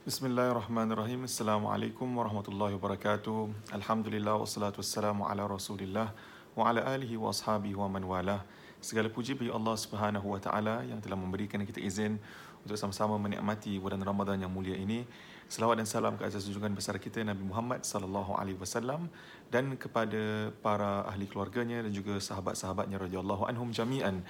[0.00, 1.28] Bismillahirrahmanirrahim.
[1.28, 3.52] Assalamualaikum warahmatullahi wabarakatuh.
[3.68, 6.16] Alhamdulillah wassalatu wassalamu ala Rasulillah
[6.56, 8.40] wa ala alihi wa ashabihi wa man wala.
[8.80, 12.16] Segala puji bagi Allah Subhanahu wa taala yang telah memberikan kita izin
[12.64, 15.04] untuk sama-sama menikmati bulan Ramadan yang mulia ini.
[15.52, 19.12] Selawat dan salam ke atas junjungan besar kita Nabi Muhammad sallallahu alaihi wasallam
[19.52, 24.24] dan kepada para ahli keluarganya dan juga sahabat-sahabatnya radhiyallahu anhum jami'an.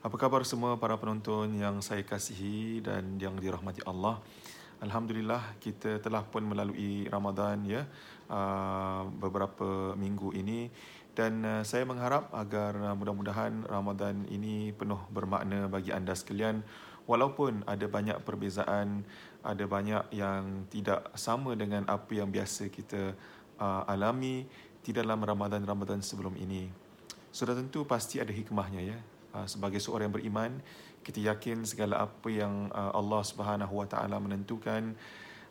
[0.00, 4.16] Apa khabar semua para penonton yang saya kasihi dan yang dirahmati Allah?
[4.80, 7.84] Alhamdulillah kita telah pun melalui Ramadan ya
[8.32, 10.72] uh, beberapa minggu ini
[11.12, 16.64] dan uh, saya mengharap agar uh, mudah-mudahan Ramadan ini penuh bermakna bagi anda sekalian
[17.04, 19.04] walaupun ada banyak perbezaan
[19.44, 23.12] ada banyak yang tidak sama dengan apa yang biasa kita
[23.60, 24.48] alami
[24.80, 26.64] di dalam Ramadan-Ramadan sebelum ini.
[27.28, 28.96] Sudah tentu pasti ada hikmahnya ya.
[29.44, 30.52] sebagai seorang yang beriman
[31.00, 34.92] kita yakin segala apa yang uh, Allah Subhanahu Wa Taala menentukan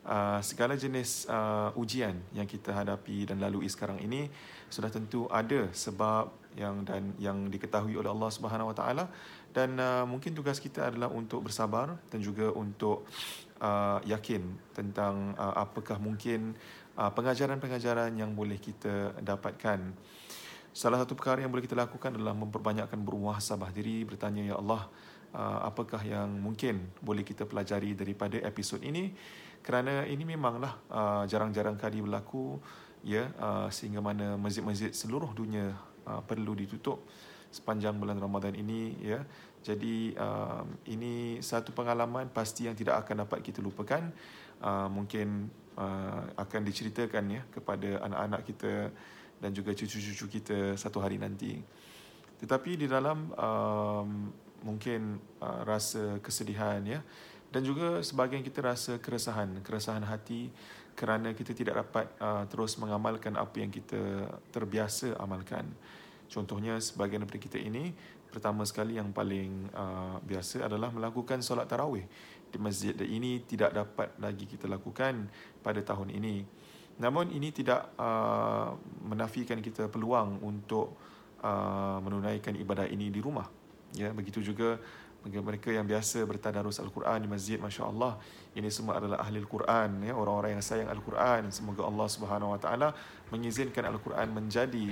[0.06, 4.30] uh, segala jenis uh, ujian yang kita hadapi dan lalui sekarang ini
[4.70, 9.04] sudah tentu ada sebab yang dan yang diketahui oleh Allah Subhanahu Wa Taala.
[9.50, 13.02] Dan uh, mungkin tugas kita adalah untuk bersabar dan juga untuk
[13.58, 16.54] uh, yakin tentang uh, apakah mungkin
[16.94, 19.90] uh, pengajaran-pengajaran yang boleh kita dapatkan.
[20.70, 24.86] Salah satu perkara yang boleh kita lakukan adalah memperbanyakkan bermuhasabah diri bertanya ya Allah
[25.36, 29.14] apakah yang mungkin boleh kita pelajari daripada episod ini?
[29.60, 32.58] Kerana ini memanglah uh, jarang-jarang kali berlaku
[33.04, 35.72] ya uh, sehingga mana masjid-masjid seluruh dunia
[36.26, 37.06] perlu ditutup
[37.52, 39.22] sepanjang bulan Ramadan ini ya.
[39.60, 40.16] Jadi
[40.88, 44.10] ini satu pengalaman pasti yang tidak akan dapat kita lupakan.
[44.90, 45.28] Mungkin
[46.34, 48.72] akan diceritakan ya kepada anak-anak kita
[49.38, 51.60] dan juga cucu-cucu kita satu hari nanti.
[52.40, 54.29] Tetapi di dalam um,
[54.70, 57.02] mungkin uh, rasa kesedihan ya.
[57.50, 60.54] Dan juga sebahagian kita rasa keresahan keresahan hati
[60.94, 65.66] kerana kita tidak dapat uh, terus mengamalkan apa yang kita terbiasa amalkan.
[66.30, 67.90] Contohnya sebahagian daripada kita ini
[68.30, 72.06] pertama sekali yang paling uh, biasa adalah melakukan solat tarawih
[72.54, 72.94] di masjid.
[72.94, 75.26] Dan ini tidak dapat lagi kita lakukan
[75.58, 76.46] pada tahun ini.
[77.02, 80.94] Namun ini tidak uh, menafikan kita peluang untuk
[81.42, 83.58] uh, menunaikan ibadah ini di rumah
[83.94, 84.78] ya begitu juga
[85.20, 88.16] bagi mereka yang biasa bertadarus al-Quran di masjid masya-Allah
[88.50, 91.54] ini semua adalah ahli al-Quran ya orang-orang yang sayang al-Quran.
[91.54, 92.88] Semoga Allah Subhanahu wa taala
[93.30, 94.90] mengizinkan al-Quran menjadi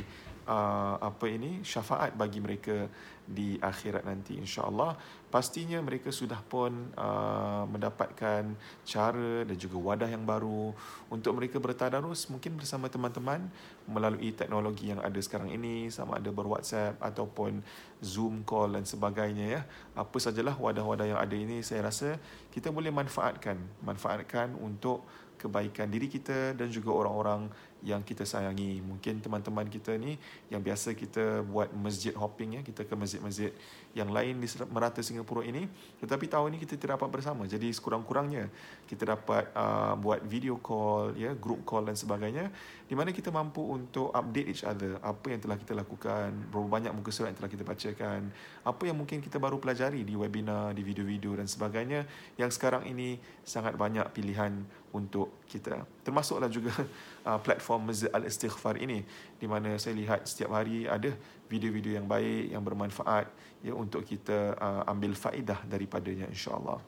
[0.48, 2.88] uh, apa ini syafaat bagi mereka
[3.28, 4.97] di akhirat nanti insya-Allah.
[5.28, 8.56] Pastinya mereka sudah pun uh, mendapatkan
[8.88, 10.72] cara dan juga wadah yang baru
[11.12, 13.44] untuk mereka bertadarus mungkin bersama teman-teman
[13.84, 17.60] melalui teknologi yang ada sekarang ini sama ada berWhatsApp ataupun
[18.00, 19.62] Zoom call dan sebagainya ya.
[19.92, 22.16] Apa sajalah wadah-wadah yang ada ini saya rasa
[22.48, 23.60] kita boleh manfaatkan.
[23.84, 25.04] Manfaatkan untuk
[25.38, 27.47] kebaikan diri kita dan juga orang-orang
[27.87, 28.82] yang kita sayangi.
[28.82, 30.19] Mungkin teman-teman kita ni
[30.50, 33.54] yang biasa kita buat masjid hopping ya, kita ke masjid-masjid
[33.98, 35.66] yang lain di merata Singapura ini.
[35.98, 37.42] Tetapi tahun ini kita tidak dapat bersama.
[37.50, 38.47] Jadi sekurang-kurangnya
[38.86, 42.54] kita dapat uh, buat video call, ya, group call dan sebagainya
[42.86, 46.92] di mana kita mampu untuk update each other apa yang telah kita lakukan, berapa banyak
[46.94, 48.20] muka surat yang telah kita bacakan,
[48.64, 52.09] apa yang mungkin kita baru pelajari di webinar, di video-video dan sebagainya
[52.41, 55.84] yang sekarang ini sangat banyak pilihan untuk kita.
[56.09, 56.73] Termasuklah juga
[57.29, 59.05] uh, platform Masjid Al-Istighfar ini
[59.37, 61.13] di mana saya lihat setiap hari ada
[61.53, 63.29] video-video yang baik yang bermanfaat
[63.61, 66.81] ya untuk kita uh, ambil faedah daripadanya insya-Allah.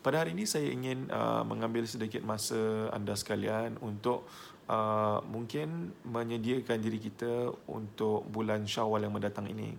[0.00, 4.24] Pada hari ini saya ingin uh, mengambil sedikit masa anda sekalian untuk
[4.68, 9.76] uh, mungkin menyediakan diri kita untuk bulan Syawal yang mendatang ini.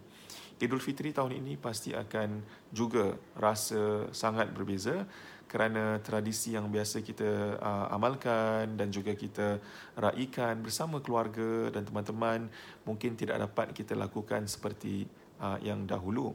[0.56, 2.42] Idul Fitri tahun ini pasti akan
[2.72, 5.04] juga rasa sangat berbeza
[5.46, 9.62] kerana tradisi yang biasa kita uh, amalkan dan juga kita
[9.96, 12.50] raikan bersama keluarga dan teman-teman
[12.84, 15.06] mungkin tidak dapat kita lakukan seperti
[15.40, 16.34] uh, yang dahulu.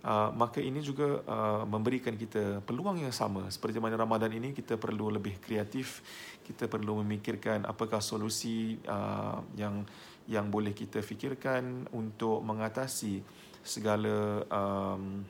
[0.00, 4.80] Uh, maka ini juga uh, memberikan kita peluang yang sama seperti mana Ramadan ini kita
[4.80, 6.00] perlu lebih kreatif
[6.40, 9.84] kita perlu memikirkan apakah solusi uh, yang
[10.24, 13.20] yang boleh kita fikirkan untuk mengatasi
[13.60, 15.20] segala um,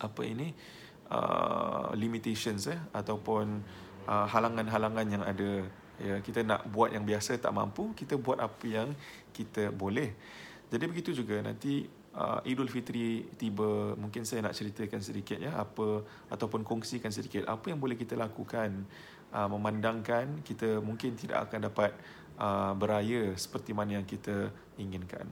[0.00, 0.48] apa ini
[1.14, 3.62] uh, limitations eh ataupun
[4.10, 5.62] uh, halangan-halangan yang ada.
[5.94, 8.90] Ya kita nak buat yang biasa tak mampu kita buat apa yang
[9.30, 10.10] kita boleh.
[10.66, 11.86] Jadi begitu juga nanti
[12.18, 16.02] uh, Idul Fitri tiba mungkin saya nak ceritakan sedikit ya apa
[16.34, 18.82] ataupun kongsikan sedikit apa yang boleh kita lakukan
[19.30, 21.94] uh, memandangkan kita mungkin tidak akan dapat
[22.42, 25.30] uh, beraya seperti mana yang kita inginkan.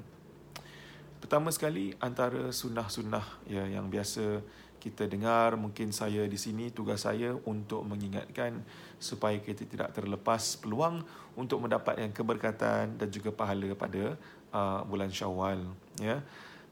[1.22, 4.42] Pertama sekali antara sunnah-sunnah ya yang biasa
[4.82, 8.58] kita dengar mungkin saya di sini tugas saya untuk mengingatkan
[8.98, 11.06] supaya kita tidak terlepas peluang
[11.38, 14.18] untuk mendapatkan keberkatan dan juga pahala pada
[14.50, 15.62] uh, bulan Syawal
[16.02, 16.18] ya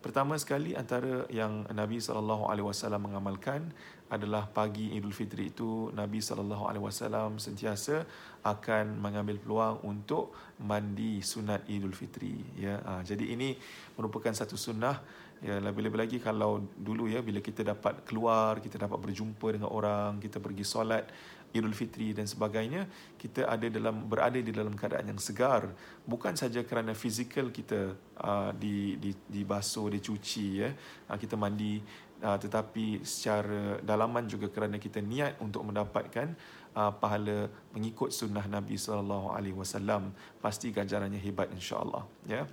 [0.00, 3.69] pertama sekali antara yang Nabi sallallahu alaihi wasallam mengamalkan
[4.11, 8.02] adalah pagi Idul Fitri itu Nabi sallallahu alaihi wasallam sentiasa
[8.43, 12.82] akan mengambil peluang untuk mandi sunat Idul Fitri ya.
[12.82, 13.55] Ha, jadi ini
[13.94, 14.99] merupakan satu sunnah.
[15.41, 20.20] Ya, lebih-lebih lagi kalau dulu ya bila kita dapat keluar, kita dapat berjumpa dengan orang,
[20.20, 21.08] kita pergi solat
[21.50, 22.87] Idul Fitri dan sebagainya,
[23.19, 25.67] kita ada dalam berada di dalam keadaan yang segar,
[26.06, 30.70] bukan saja kerana fizikal kita uh, di di dibasuh, dicuci ya,
[31.11, 31.82] uh, kita mandi
[32.23, 36.38] uh, tetapi secara dalaman juga kerana kita niat untuk mendapatkan
[36.79, 42.47] uh, pahala mengikut sunnah Nabi sallallahu alaihi wasallam, pasti ganjarannya hebat insya-Allah ya.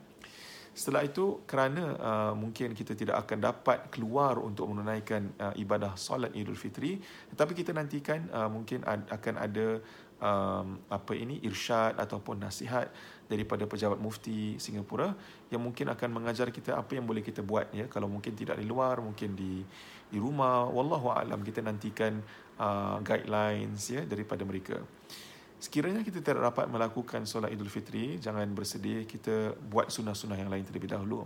[0.78, 6.30] Setelah itu kerana uh, mungkin kita tidak akan dapat keluar untuk menunaikan uh, ibadah solat
[6.38, 7.02] Idul Fitri
[7.34, 9.82] tetapi kita nantikan uh, mungkin ad, akan ada
[10.22, 12.94] um, apa ini irsyad ataupun nasihat
[13.26, 15.18] daripada pejabat mufti Singapura
[15.50, 18.66] yang mungkin akan mengajar kita apa yang boleh kita buat ya kalau mungkin tidak di
[18.70, 19.66] luar mungkin di
[20.08, 22.22] di rumah wallahu alam kita nantikan
[22.62, 24.78] uh, guidelines ya daripada mereka.
[25.58, 30.62] Sekiranya kita tidak dapat melakukan solat Idul Fitri, jangan bersedih, kita buat sunnah-sunnah yang lain
[30.62, 31.26] terlebih dahulu.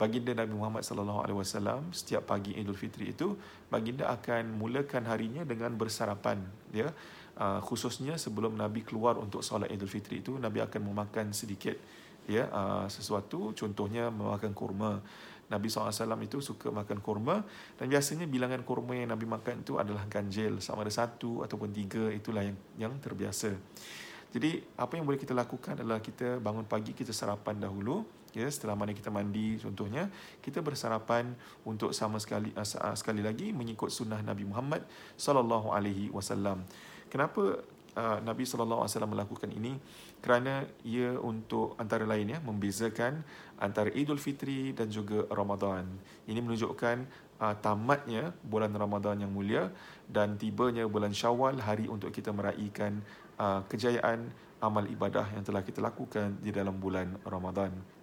[0.00, 3.36] Baginda Nabi Muhammad sallallahu alaihi wasallam setiap pagi Idul Fitri itu
[3.68, 6.40] baginda akan mulakan harinya dengan bersarapan
[6.72, 6.88] ya.
[7.36, 11.76] Uh, khususnya sebelum Nabi keluar untuk solat Idul Fitri itu Nabi akan memakan sedikit
[12.28, 15.00] ya uh, sesuatu contohnya memakan kurma
[15.50, 17.42] Nabi SAW itu suka makan kurma
[17.74, 22.06] dan biasanya bilangan kurma yang Nabi makan itu adalah ganjil sama ada satu ataupun tiga
[22.14, 23.50] itulah yang yang terbiasa.
[24.30, 28.78] Jadi apa yang boleh kita lakukan adalah kita bangun pagi kita sarapan dahulu ya setelah
[28.78, 30.06] mana kita mandi contohnya
[30.38, 31.34] kita bersarapan
[31.66, 34.86] untuk sama sekali uh, sekali lagi mengikut sunnah Nabi Muhammad
[35.18, 36.62] sallallahu alaihi wasallam.
[37.10, 37.58] Kenapa
[37.96, 39.78] uh, Nabi wasallam melakukan ini?
[40.20, 43.24] Kerana ia untuk antara lain ya membezakan
[43.56, 45.86] antara Idul Fitri dan juga Ramadan.
[46.28, 46.96] Ini menunjukkan
[47.40, 49.72] uh, tamatnya bulan Ramadan yang mulia
[50.06, 53.00] dan tibanya bulan Syawal hari untuk kita meraihkan
[53.40, 54.28] uh, kejayaan
[54.60, 57.99] amal ibadah yang telah kita lakukan di dalam bulan Ramadan.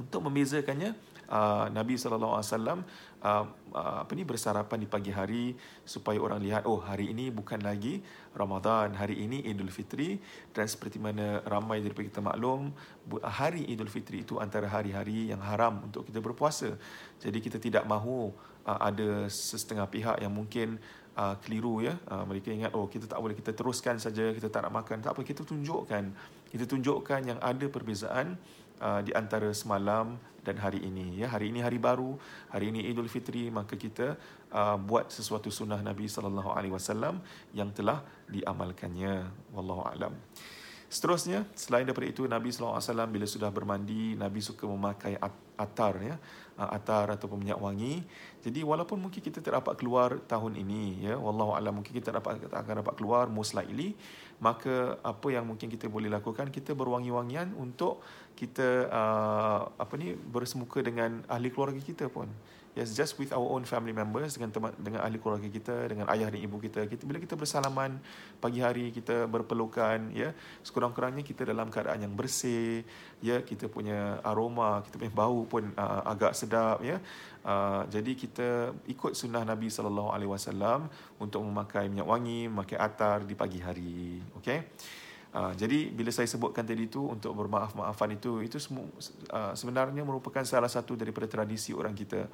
[0.00, 0.96] Untuk membezakannya,
[1.28, 2.78] uh, Nabi sallallahu alaihi wasallam
[3.20, 3.44] uh,
[3.76, 5.54] uh, apa ni bersarapan di pagi hari
[5.86, 8.02] supaya orang lihat oh hari ini bukan lagi
[8.32, 10.16] Ramadan, hari ini Idul Fitri
[10.56, 12.72] dan seperti mana ramai daripada kita maklum
[13.22, 16.74] hari Idul Fitri itu antara hari-hari yang haram untuk kita berpuasa.
[17.22, 18.34] Jadi kita tidak mahu
[18.66, 20.80] uh, ada setengah pihak yang mungkin
[21.14, 21.94] uh, keliru ya.
[22.10, 25.04] Uh, mereka ingat oh kita tak boleh kita teruskan saja kita tak nak makan.
[25.04, 26.04] Tak apa kita tunjukkan.
[26.50, 28.34] Kita tunjukkan yang ada perbezaan
[28.80, 31.20] uh, di antara semalam dan hari ini.
[31.20, 32.16] Ya hari ini hari baru
[32.48, 33.52] hari ini Idul Fitri.
[33.52, 34.16] Maka kita
[34.50, 37.20] uh, buat sesuatu sunnah Nabi sallallahu alaihi wasallam
[37.52, 39.28] yang telah diamalkannya.
[39.52, 40.16] Wallahu alam.
[40.90, 45.14] Seterusnya selain daripada itu Nabi sallallahu alaihi wasallam bila sudah bermandi Nabi suka memakai
[45.54, 46.16] atar ya.
[46.56, 48.02] Uh, atar ataupun minyak wangi.
[48.40, 52.48] Jadi walaupun mungkin kita tidak dapat keluar tahun ini ya wallahu alam mungkin kita dapat
[52.48, 53.92] akan dapat keluar most likely
[54.40, 58.00] maka apa yang mungkin kita boleh lakukan kita berwangi-wangian untuk
[58.40, 62.24] kita uh, apa ni bersemuka dengan ahli keluarga kita pun.
[62.78, 66.32] Yes just with our own family members dengan teman dengan ahli keluarga kita dengan ayah
[66.32, 66.86] dan ibu kita.
[66.88, 67.98] Kita bila kita bersalaman
[68.40, 70.32] pagi hari kita berpelukan ya
[70.64, 72.86] sekurang-kurangnya kita dalam keadaan yang bersih
[73.20, 76.96] ya kita punya aroma kita punya bau pun uh, agak sedap ya.
[77.44, 78.48] Uh, jadi kita
[78.88, 80.88] ikut sunnah Nabi sallallahu alaihi wasallam
[81.20, 84.58] untuk memakai minyak wangi memakai atar di pagi hari okey
[85.30, 88.82] Uh, jadi bila saya sebutkan tadi itu untuk bermaaf-maafan itu itu semua
[89.30, 92.26] uh, sebenarnya merupakan salah satu daripada tradisi orang kita.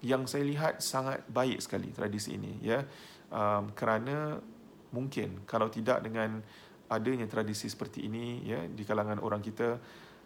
[0.00, 2.86] Yang saya lihat sangat baik sekali tradisi ini ya.
[3.30, 4.38] Um, kerana
[4.94, 6.42] mungkin kalau tidak dengan
[6.90, 9.78] adanya tradisi seperti ini ya di kalangan orang kita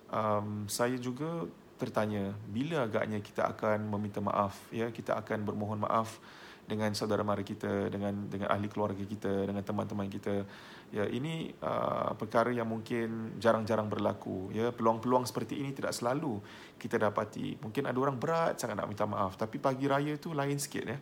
[0.08, 1.44] um, saya juga
[1.76, 6.16] tertanya bila agaknya kita akan meminta maaf ya kita akan bermohon maaf
[6.64, 10.44] dengan saudara mara kita dengan dengan ahli keluarga kita dengan teman-teman kita.
[10.94, 14.49] Ya ini uh, perkara yang mungkin jarang-jarang berlaku.
[14.54, 16.40] Ya peluang-peluang seperti ini tidak selalu
[16.80, 17.61] kita dapati.
[17.61, 20.99] Mungkin ada orang berat sangat nak minta maaf tapi pagi raya tu lain sikit ya.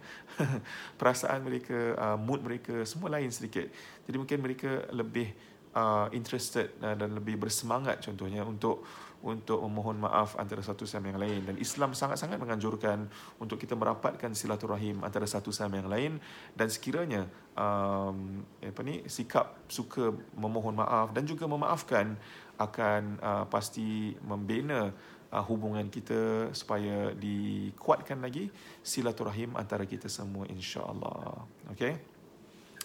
[1.01, 3.71] Perasaan mereka uh, mood mereka semua lain sedikit.
[4.09, 5.31] Jadi mungkin mereka lebih
[5.77, 8.85] uh, interested uh, dan lebih bersemangat contohnya untuk
[9.23, 13.07] untuk memohon maaf antara satu sama yang lain dan Islam sangat-sangat menganjurkan
[13.39, 16.13] untuk kita merapatkan silaturahim antara satu sama yang lain
[16.59, 22.19] dan sekiranya um, apa ni sikap suka memohon maaf dan juga memaafkan
[22.59, 24.91] akan uh, pasti membina
[25.33, 28.53] uh, hubungan kita supaya dikuatkan lagi
[28.85, 31.47] silaturahim antara kita semua insya-Allah.
[31.73, 31.97] Okey.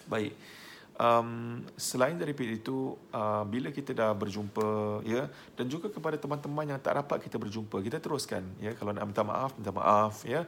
[0.08, 0.32] Baik.
[0.98, 6.80] Um, selain daripada itu uh, bila kita dah berjumpa ya dan juga kepada teman-teman yang
[6.82, 10.42] tak dapat kita berjumpa kita teruskan ya kalau nak minta maaf minta maaf ya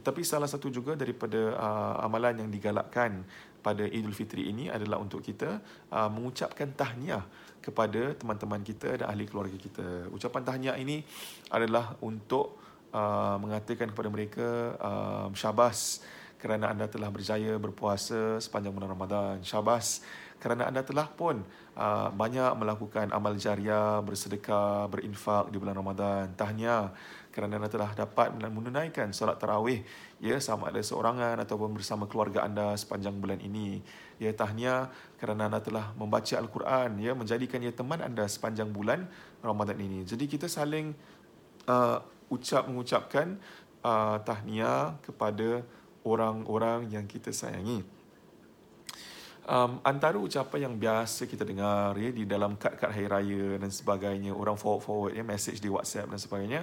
[0.00, 3.20] tapi salah satu juga daripada uh, amalan yang digalakkan
[3.60, 3.84] pada
[4.16, 5.60] Fitri ini adalah untuk kita
[5.92, 7.22] uh, mengucapkan tahniah
[7.60, 10.08] kepada teman-teman kita dan ahli keluarga kita.
[10.08, 11.04] Ucapan tahniah ini
[11.52, 12.56] adalah untuk
[12.96, 14.48] uh, mengatakan kepada mereka
[14.80, 16.00] uh, syabas
[16.40, 19.36] kerana anda telah berjaya berpuasa sepanjang bulan Ramadan.
[19.44, 20.00] Syabas
[20.40, 21.44] kerana anda telah pun
[21.76, 26.32] uh, banyak melakukan amal jariah, bersedekah, berinfak di bulan Ramadan.
[26.32, 26.96] Tahniah
[27.28, 29.84] kerana anda telah dapat menunaikan solat tarawih
[30.18, 33.84] ya sama ada seorangan ataupun bersama keluarga anda sepanjang bulan ini.
[34.16, 34.88] Ya tahniah
[35.20, 39.04] kerana anda telah membaca al-Quran ya menjadikan ia teman anda sepanjang bulan
[39.44, 40.08] Ramadan ini.
[40.08, 40.96] Jadi kita saling
[41.68, 42.00] uh,
[42.32, 43.36] ucap mengucapkan
[43.84, 45.68] uh, tahniah kepada
[46.04, 47.84] orang-orang yang kita sayangi.
[49.50, 54.30] Um, antara ucapan yang biasa kita dengar ya, di dalam kad-kad hari raya dan sebagainya,
[54.30, 56.60] orang forward-forward ya, message di WhatsApp dan sebagainya,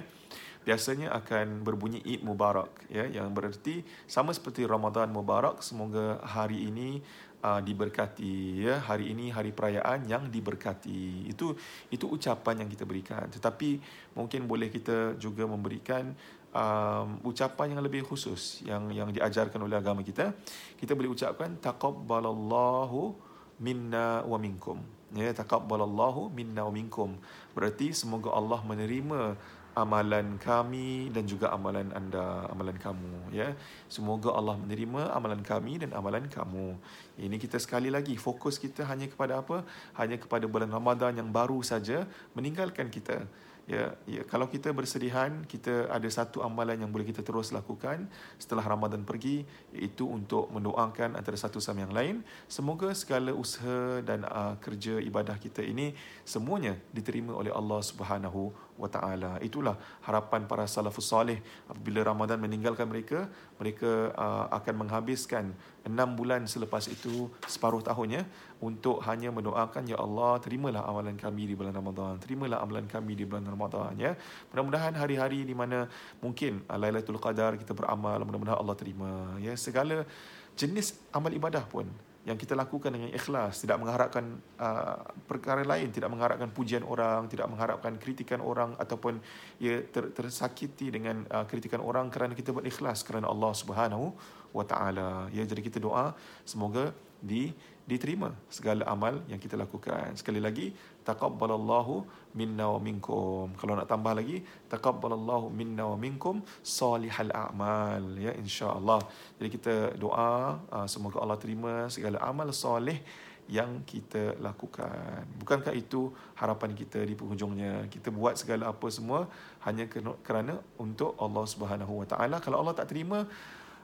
[0.64, 7.04] biasanya akan berbunyi Eid Mubarak ya, yang bererti sama seperti Ramadan Mubarak, semoga hari ini
[7.42, 11.54] uh, diberkati ya hari ini hari perayaan yang diberkati itu
[11.92, 13.78] itu ucapan yang kita berikan tetapi
[14.18, 16.14] mungkin boleh kita juga memberikan
[16.54, 20.32] um, ucapan yang lebih khusus yang yang diajarkan oleh agama kita
[20.80, 23.16] kita boleh ucapkan taqabbalallahu
[23.58, 24.78] minna wa minkum.
[25.16, 27.16] Ya taqabbalallahu minna wa minkum.
[27.56, 29.34] Berarti semoga Allah menerima
[29.78, 33.54] amalan kami dan juga amalan anda amalan kamu ya.
[33.86, 36.74] Semoga Allah menerima amalan kami dan amalan kamu.
[37.18, 39.62] Ini kita sekali lagi fokus kita hanya kepada apa?
[39.94, 43.22] Hanya kepada bulan Ramadan yang baru saja meninggalkan kita
[43.68, 44.22] ya, ya.
[44.24, 48.08] Kalau kita bersedihan kita ada satu amalan yang boleh kita terus lakukan
[48.40, 49.44] setelah Ramadan pergi
[49.76, 52.16] iaitu untuk mendoakan antara satu sama yang lain.
[52.48, 55.92] Semoga segala usaha dan uh, kerja ibadah kita ini
[56.24, 59.36] semuanya diterima oleh Allah Subhanahu wa taala.
[59.44, 59.76] Itulah
[60.08, 63.28] harapan para salafus soleh apabila Ramadan meninggalkan mereka
[63.60, 65.52] mereka uh, akan menghabiskan
[65.84, 68.24] enam bulan selepas itu separuh tahunnya
[68.62, 73.24] untuk hanya mendoakan ya Allah terimalah amalan kami di bulan Ramadan terimalah amalan kami di
[73.26, 73.57] bulan Ramadan
[73.98, 74.14] ya
[74.54, 75.90] mudah-mudahan hari-hari di mana
[76.22, 79.52] mungkin uh, Lailatul Qadar kita beramal mudah-mudahan Allah terima ya.
[79.58, 80.06] Segala
[80.54, 81.90] jenis amal ibadah pun
[82.28, 87.48] yang kita lakukan dengan ikhlas tidak mengharapkan uh, perkara lain tidak mengharapkan pujian orang tidak
[87.48, 89.16] mengharapkan kritikan orang ataupun
[89.64, 94.12] ia ter, tersakiti dengan uh, kritikan orang kerana kita berikhlas kerana Allah Subhanahu
[94.52, 95.32] wa taala.
[95.32, 96.12] Ya jadi kita doa
[96.44, 97.50] semoga di
[97.88, 100.12] diterima segala amal yang kita lakukan.
[100.20, 100.76] Sekali lagi
[101.08, 101.94] taqabbalallahu
[102.36, 103.48] minna wa minkum.
[103.56, 109.00] Kalau nak tambah lagi taqabbalallahu minna wa minkum salihal a'mal ya insyaallah.
[109.40, 113.00] Jadi kita doa uh, semoga Allah terima segala amal soleh
[113.48, 115.24] yang kita lakukan.
[115.40, 117.88] Bukankah itu harapan kita di penghujungnya?
[117.88, 119.24] Kita buat segala apa semua
[119.64, 119.88] hanya
[120.20, 122.36] kerana untuk Allah Subhanahu wa taala.
[122.44, 123.24] Kalau Allah tak terima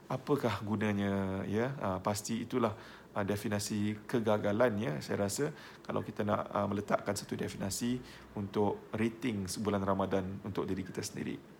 [0.05, 1.41] apakah gunanya?
[1.49, 2.77] Ya uh, pasti itulah
[3.15, 5.49] uh, definisi kegagalan ya saya rasa
[5.81, 7.97] kalau kita nak uh, meletakkan satu definisi
[8.35, 11.55] untuk rating sebulan Ramadan untuk diri kita sendiri.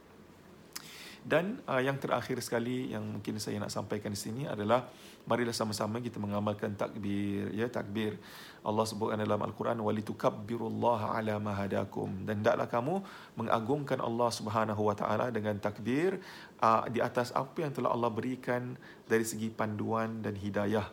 [1.26, 4.86] Dan uh, yang terakhir sekali yang mungkin saya nak sampaikan di sini adalah
[5.26, 8.22] marilah sama-sama kita mengamalkan takbir ya takbir.
[8.62, 12.96] Allah sebutkan dalam al-Quran walitukabbirullaha ala ma hadakum dan hendaklah kamu
[13.42, 16.22] mengagungkan Allah Subhanahu wa taala dengan takbir
[16.62, 18.78] uh, di atas apa yang telah Allah berikan
[19.10, 20.86] dari segi panduan dan hidayah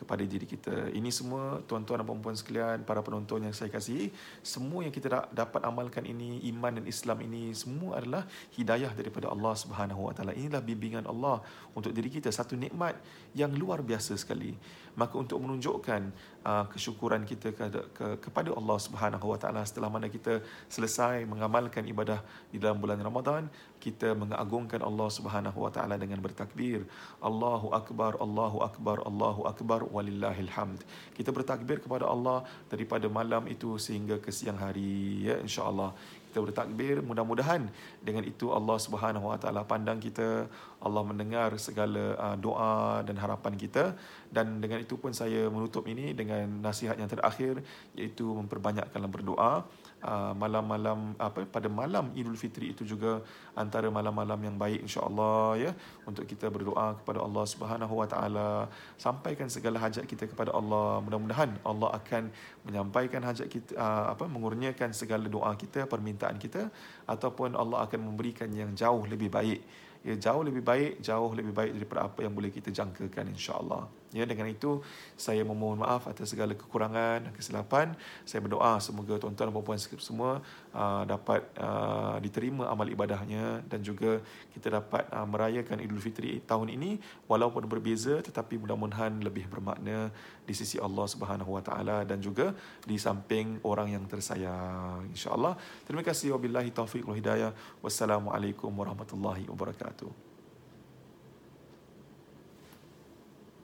[0.00, 0.88] kepada diri kita.
[0.96, 4.08] Ini semua tuan-tuan dan puan-puan sekalian, para penonton yang saya kasihi,
[4.40, 8.24] semua yang kita dapat amalkan ini, iman dan Islam ini semua adalah
[8.56, 10.32] hidayah daripada Allah Subhanahu Wa Taala.
[10.32, 11.44] Inilah bimbingan Allah
[11.76, 12.96] untuk diri kita satu nikmat
[13.36, 14.56] yang luar biasa sekali.
[14.98, 16.02] Maka untuk menunjukkan
[16.42, 21.86] uh, kesyukuran kita ke, ke, kepada Allah Subhanahu Wa Taala setelah mana kita selesai mengamalkan
[21.86, 23.46] ibadah di dalam bulan Ramadan,
[23.80, 26.84] kita mengagungkan Allah Subhanahu wa taala dengan bertakbir.
[27.24, 30.84] Allahu akbar Allahu akbar Allahu akbar walillahil hamd.
[31.16, 35.90] Kita bertakbir kepada Allah daripada malam itu sehingga ke siang hari ya insyaallah.
[36.30, 37.66] Kita bertakbir mudah-mudahan
[38.06, 40.46] dengan itu Allah Subhanahu wa taala pandang kita
[40.80, 43.92] Allah mendengar segala uh, doa dan harapan kita.
[44.30, 47.60] Dan dengan itu pun saya menutup ini dengan nasihat yang terakhir
[47.98, 49.52] iaitu memperbanyakkanlah berdoa.
[50.00, 53.20] Uh, malam-malam apa pada malam Idul Fitri itu juga
[53.52, 55.70] antara malam-malam yang baik insya-Allah ya
[56.08, 58.50] untuk kita berdoa kepada Allah Subhanahu Wa Taala.
[58.96, 61.04] Sampaikan segala hajat kita kepada Allah.
[61.04, 62.32] Mudah-mudahan Allah akan
[62.64, 66.72] menyampaikan hajat kita uh, apa mengurniakan segala doa kita permintaan kita
[67.04, 69.60] ataupun Allah akan memberikan yang jauh lebih baik
[70.04, 74.26] ya jauh lebih baik jauh lebih baik daripada apa yang boleh kita jangkakan insya-Allah ya
[74.26, 74.82] dengan itu
[75.14, 77.94] saya memohon maaf atas segala kekurangan dan kesilapan.
[78.26, 80.42] Saya berdoa semoga tuan-tuan dan puan-puan semua
[80.74, 84.18] uh, dapat uh, diterima amal ibadahnya dan juga
[84.54, 86.98] kita dapat uh, merayakan Idul Fitri tahun ini
[87.30, 90.10] walaupun berbeza tetapi mudah-mudahan lebih bermakna
[90.42, 92.50] di sisi Allah Subhanahu Wa Taala dan juga
[92.82, 95.06] di samping orang yang tersayang.
[95.14, 95.54] insya-Allah
[95.86, 96.34] terima kasih.
[96.34, 97.54] Wabillahi taufiq wal hidayah.
[97.78, 100.29] Wassalamualaikum warahmatullahi wabarakatuh.